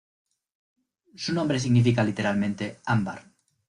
Su 1.15 1.31
nombre 1.31 1.59
significa 1.59 2.03
literalmente 2.03 2.79
"ámbar". 2.87 3.23